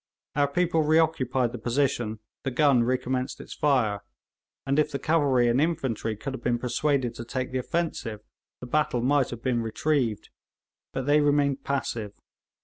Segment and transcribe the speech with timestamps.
[0.35, 4.01] Our people reoccupied the position, the gun recommenced its fire,
[4.65, 8.21] and if the cavalry and infantry could have been persuaded to take the offensive
[8.61, 10.31] the battle might have been retrieved.
[10.91, 12.13] But they remained passive.